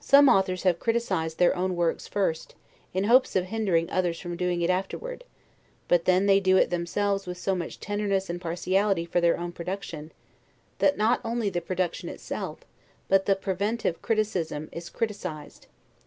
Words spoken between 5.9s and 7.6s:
then they do it themselves with so